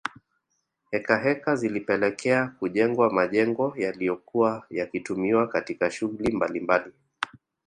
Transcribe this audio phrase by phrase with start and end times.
[0.91, 6.91] Heka heka zilipelekea kujengwa majengo yaliyokuwa yakitumiwa katika shughuli mbalimbali